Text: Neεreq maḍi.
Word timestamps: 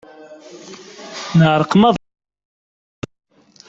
Neεreq 1.37 1.71
maḍi. 1.81 2.03